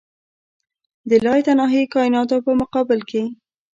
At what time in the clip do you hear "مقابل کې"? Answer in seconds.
2.61-3.23